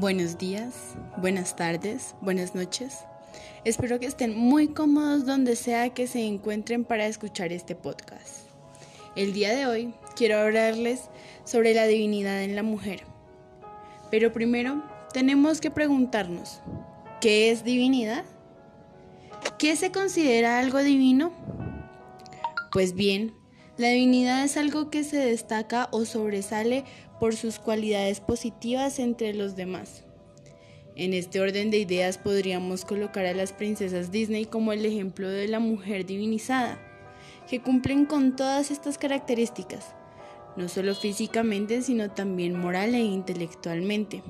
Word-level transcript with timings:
Buenos 0.00 0.38
días, 0.38 0.94
buenas 1.16 1.56
tardes, 1.56 2.14
buenas 2.20 2.54
noches. 2.54 3.00
Espero 3.64 3.98
que 3.98 4.06
estén 4.06 4.38
muy 4.38 4.68
cómodos 4.68 5.26
donde 5.26 5.56
sea 5.56 5.88
que 5.90 6.06
se 6.06 6.24
encuentren 6.24 6.84
para 6.84 7.08
escuchar 7.08 7.52
este 7.52 7.74
podcast. 7.74 8.46
El 9.16 9.32
día 9.32 9.52
de 9.56 9.66
hoy 9.66 9.94
quiero 10.14 10.38
hablarles 10.38 11.10
sobre 11.42 11.74
la 11.74 11.88
divinidad 11.88 12.44
en 12.44 12.54
la 12.54 12.62
mujer. 12.62 13.06
Pero 14.08 14.32
primero 14.32 14.84
tenemos 15.12 15.60
que 15.60 15.72
preguntarnos, 15.72 16.60
¿qué 17.20 17.50
es 17.50 17.64
divinidad? 17.64 18.24
¿Qué 19.58 19.74
se 19.74 19.90
considera 19.90 20.60
algo 20.60 20.78
divino? 20.78 21.32
Pues 22.70 22.94
bien, 22.94 23.34
la 23.78 23.90
divinidad 23.90 24.44
es 24.44 24.56
algo 24.56 24.90
que 24.90 25.04
se 25.04 25.16
destaca 25.16 25.88
o 25.92 26.04
sobresale 26.04 26.84
por 27.20 27.36
sus 27.36 27.60
cualidades 27.60 28.20
positivas 28.20 28.98
entre 28.98 29.32
los 29.34 29.54
demás. 29.54 30.04
En 30.96 31.14
este 31.14 31.40
orden 31.40 31.70
de 31.70 31.78
ideas 31.78 32.18
podríamos 32.18 32.84
colocar 32.84 33.24
a 33.24 33.34
las 33.34 33.52
princesas 33.52 34.10
Disney 34.10 34.46
como 34.46 34.72
el 34.72 34.84
ejemplo 34.84 35.28
de 35.28 35.46
la 35.46 35.60
mujer 35.60 36.04
divinizada, 36.06 36.80
que 37.48 37.62
cumplen 37.62 38.04
con 38.04 38.34
todas 38.34 38.72
estas 38.72 38.98
características, 38.98 39.94
no 40.56 40.68
solo 40.68 40.96
físicamente, 40.96 41.82
sino 41.82 42.10
también 42.10 42.58
moral 42.58 42.96
e 42.96 43.00
intelectualmente. 43.00 44.24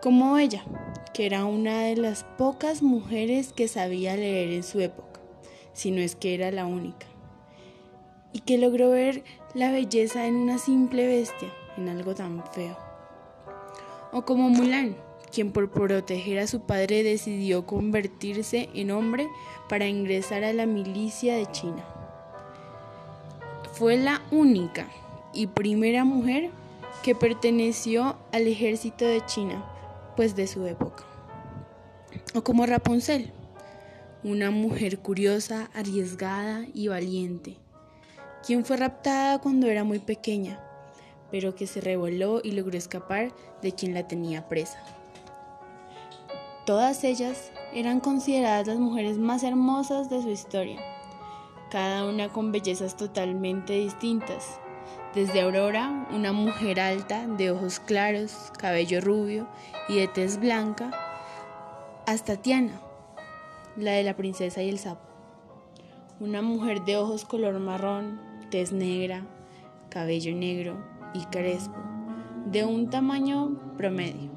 Como 0.00 0.38
ella, 0.38 0.64
que 1.12 1.26
era 1.26 1.44
una 1.44 1.82
de 1.82 1.96
las 1.96 2.24
pocas 2.38 2.80
mujeres 2.80 3.52
que 3.52 3.68
sabía 3.68 4.16
leer 4.16 4.50
en 4.52 4.62
su 4.62 4.80
época, 4.80 5.20
si 5.74 5.90
no 5.90 6.00
es 6.00 6.16
que 6.16 6.34
era 6.34 6.50
la 6.50 6.64
única, 6.64 7.06
y 8.36 8.40
que 8.40 8.58
logró 8.58 8.90
ver 8.90 9.24
la 9.54 9.70
belleza 9.70 10.26
en 10.26 10.36
una 10.36 10.58
simple 10.58 11.06
bestia 11.06 11.48
en 11.78 11.88
algo 11.88 12.14
tan 12.14 12.44
feo. 12.52 12.76
O 14.12 14.26
como 14.26 14.50
Mulan, 14.50 14.94
quien 15.32 15.52
por 15.52 15.70
proteger 15.70 16.40
a 16.40 16.46
su 16.46 16.60
padre 16.60 17.02
decidió 17.02 17.64
convertirse 17.64 18.68
en 18.74 18.90
hombre 18.90 19.26
para 19.70 19.86
ingresar 19.88 20.44
a 20.44 20.52
la 20.52 20.66
milicia 20.66 21.34
de 21.34 21.50
China. 21.50 21.82
Fue 23.72 23.96
la 23.96 24.20
única 24.30 24.86
y 25.32 25.46
primera 25.46 26.04
mujer 26.04 26.50
que 27.02 27.14
perteneció 27.14 28.18
al 28.32 28.46
ejército 28.48 29.06
de 29.06 29.24
China, 29.24 29.64
pues 30.14 30.36
de 30.36 30.46
su 30.46 30.66
época. 30.66 31.04
O 32.34 32.44
como 32.44 32.66
Rapunzel, 32.66 33.32
una 34.22 34.50
mujer 34.50 34.98
curiosa, 34.98 35.70
arriesgada 35.72 36.66
y 36.74 36.88
valiente, 36.88 37.56
quien 38.46 38.64
fue 38.64 38.76
raptada 38.76 39.38
cuando 39.40 39.66
era 39.66 39.84
muy 39.84 39.98
pequeña 39.98 40.62
pero 41.30 41.54
que 41.54 41.66
se 41.66 41.80
revoló 41.80 42.40
y 42.42 42.52
logró 42.52 42.76
escapar 42.78 43.32
de 43.62 43.72
quien 43.72 43.94
la 43.94 44.06
tenía 44.06 44.48
presa. 44.48 44.78
Todas 46.64 47.04
ellas 47.04 47.52
eran 47.72 48.00
consideradas 48.00 48.66
las 48.66 48.78
mujeres 48.78 49.18
más 49.18 49.42
hermosas 49.42 50.10
de 50.10 50.22
su 50.22 50.30
historia, 50.30 50.80
cada 51.70 52.06
una 52.06 52.32
con 52.32 52.52
bellezas 52.52 52.96
totalmente 52.96 53.74
distintas. 53.74 54.60
Desde 55.14 55.40
Aurora, 55.40 56.06
una 56.12 56.32
mujer 56.32 56.80
alta, 56.80 57.26
de 57.26 57.50
ojos 57.50 57.80
claros, 57.80 58.52
cabello 58.58 59.00
rubio 59.00 59.48
y 59.88 59.96
de 59.96 60.08
tez 60.08 60.38
blanca, 60.38 60.90
hasta 62.06 62.36
Tiana, 62.36 62.80
la 63.76 63.92
de 63.92 64.02
la 64.02 64.16
princesa 64.16 64.62
y 64.62 64.68
el 64.68 64.78
sapo. 64.78 65.06
Una 66.18 66.42
mujer 66.42 66.84
de 66.84 66.96
ojos 66.96 67.24
color 67.24 67.58
marrón, 67.60 68.20
tez 68.56 68.72
negra, 68.72 69.22
cabello 69.90 70.34
negro, 70.34 70.82
y 71.12 71.26
crespo, 71.26 71.76
de 72.46 72.64
un 72.64 72.88
tamaño 72.88 73.60
promedio. 73.76 74.30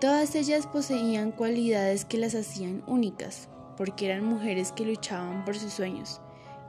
Todas 0.00 0.36
ellas 0.36 0.68
poseían 0.68 1.32
cualidades 1.32 2.04
que 2.04 2.16
las 2.16 2.36
hacían 2.36 2.84
únicas, 2.86 3.48
porque 3.76 4.06
eran 4.06 4.24
mujeres 4.24 4.70
que 4.70 4.84
luchaban 4.84 5.44
por 5.44 5.56
sus 5.56 5.72
sueños. 5.72 6.20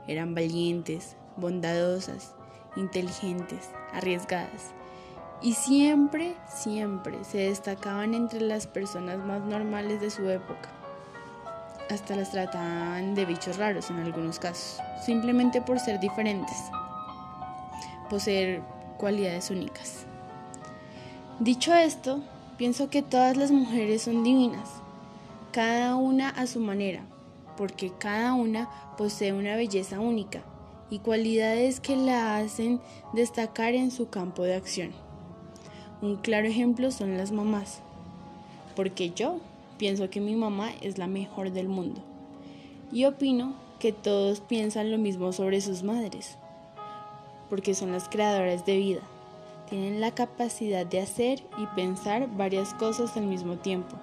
Eran 0.08 0.34
valientes, 0.34 1.16
bondadosas, 1.36 2.34
inteligentes, 2.74 3.70
arriesgadas. 3.92 4.72
Y 5.40 5.52
siempre, 5.52 6.34
siempre 6.48 7.22
se 7.22 7.38
destacaban 7.38 8.14
entre 8.14 8.40
las 8.40 8.66
personas 8.66 9.24
más 9.24 9.40
normales 9.44 10.00
de 10.00 10.10
su 10.10 10.28
época. 10.28 10.77
Hasta 11.90 12.16
las 12.16 12.32
trataban 12.32 13.14
de 13.14 13.24
bichos 13.24 13.56
raros 13.56 13.90
en 13.90 13.98
algunos 14.00 14.38
casos, 14.38 14.80
simplemente 15.04 15.62
por 15.62 15.80
ser 15.80 15.98
diferentes 16.00 16.56
poseer 18.08 18.62
cualidades 18.96 19.50
únicas. 19.50 20.06
Dicho 21.38 21.74
esto, 21.74 22.20
pienso 22.56 22.90
que 22.90 23.02
todas 23.02 23.36
las 23.36 23.50
mujeres 23.50 24.02
son 24.02 24.24
divinas, 24.24 24.68
cada 25.52 25.94
una 25.94 26.30
a 26.30 26.46
su 26.46 26.60
manera, 26.60 27.02
porque 27.56 27.92
cada 27.96 28.34
una 28.34 28.68
posee 28.96 29.32
una 29.32 29.56
belleza 29.56 30.00
única 30.00 30.42
y 30.90 30.98
cualidades 31.00 31.80
que 31.80 31.96
la 31.96 32.38
hacen 32.38 32.80
destacar 33.12 33.74
en 33.74 33.90
su 33.90 34.08
campo 34.08 34.42
de 34.42 34.54
acción. 34.54 34.92
Un 36.00 36.16
claro 36.16 36.48
ejemplo 36.48 36.90
son 36.90 37.18
las 37.18 37.30
mamás, 37.30 37.80
porque 38.74 39.10
yo 39.10 39.38
pienso 39.78 40.10
que 40.10 40.20
mi 40.20 40.34
mamá 40.34 40.70
es 40.82 40.98
la 40.98 41.06
mejor 41.06 41.52
del 41.52 41.68
mundo 41.68 42.02
y 42.92 43.04
opino 43.04 43.54
que 43.78 43.92
todos 43.92 44.40
piensan 44.40 44.90
lo 44.90 44.98
mismo 44.98 45.32
sobre 45.32 45.60
sus 45.60 45.82
madres 45.82 46.38
porque 47.48 47.74
son 47.74 47.92
las 47.92 48.08
creadoras 48.08 48.64
de 48.66 48.76
vida. 48.76 49.00
Tienen 49.68 50.00
la 50.00 50.14
capacidad 50.14 50.86
de 50.86 51.00
hacer 51.00 51.42
y 51.58 51.66
pensar 51.74 52.28
varias 52.36 52.74
cosas 52.74 53.16
al 53.16 53.26
mismo 53.26 53.56
tiempo. 53.56 53.96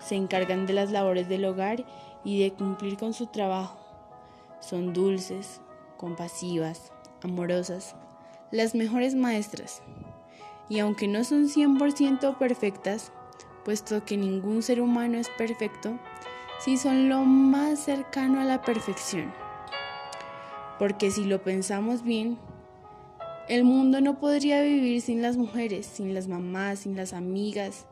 Se 0.00 0.16
encargan 0.16 0.66
de 0.66 0.72
las 0.72 0.90
labores 0.90 1.28
del 1.28 1.44
hogar 1.44 1.84
y 2.24 2.42
de 2.42 2.52
cumplir 2.52 2.96
con 2.96 3.12
su 3.12 3.26
trabajo. 3.26 3.78
Son 4.60 4.92
dulces, 4.92 5.60
compasivas, 5.98 6.92
amorosas, 7.22 7.94
las 8.50 8.74
mejores 8.74 9.14
maestras. 9.14 9.82
Y 10.70 10.78
aunque 10.78 11.06
no 11.06 11.24
son 11.24 11.48
100% 11.48 12.38
perfectas, 12.38 13.12
puesto 13.64 14.04
que 14.04 14.16
ningún 14.16 14.62
ser 14.62 14.80
humano 14.80 15.18
es 15.18 15.28
perfecto, 15.30 15.98
sí 16.60 16.76
son 16.76 17.08
lo 17.08 17.24
más 17.24 17.80
cercano 17.80 18.40
a 18.40 18.44
la 18.44 18.62
perfección. 18.62 19.32
Porque 20.78 21.10
si 21.10 21.24
lo 21.24 21.42
pensamos 21.42 22.02
bien, 22.02 22.38
el 23.48 23.64
mundo 23.64 24.00
no 24.00 24.18
podría 24.18 24.62
vivir 24.62 25.00
sin 25.00 25.22
las 25.22 25.36
mujeres, 25.36 25.86
sin 25.86 26.14
las 26.14 26.28
mamás, 26.28 26.80
sin 26.80 26.96
las 26.96 27.12
amigas. 27.12 27.86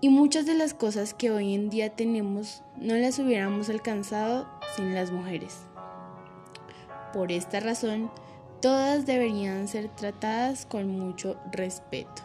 Y 0.00 0.08
muchas 0.08 0.46
de 0.46 0.54
las 0.54 0.74
cosas 0.74 1.14
que 1.14 1.30
hoy 1.30 1.54
en 1.54 1.70
día 1.70 1.90
tenemos 1.90 2.62
no 2.76 2.94
las 2.94 3.18
hubiéramos 3.18 3.68
alcanzado 3.68 4.46
sin 4.76 4.94
las 4.94 5.10
mujeres. 5.10 5.58
Por 7.12 7.32
esta 7.32 7.60
razón, 7.60 8.10
todas 8.60 9.06
deberían 9.06 9.68
ser 9.68 9.88
tratadas 9.88 10.66
con 10.66 10.88
mucho 10.88 11.36
respeto. 11.50 12.22